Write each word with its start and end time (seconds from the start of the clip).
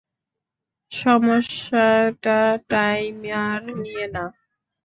সমস্যাটা 0.91 2.39
টাইমার 2.69 3.61
নিয়ে 3.75 4.05
না! 4.15 4.23